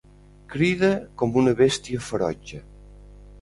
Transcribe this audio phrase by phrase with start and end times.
[0.53, 0.89] Crida
[1.23, 2.63] com una bèstia ferotge.